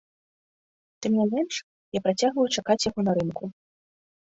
[1.05, 1.53] Тым не менш,
[1.99, 3.43] я працягваю чакаць яго на рынку.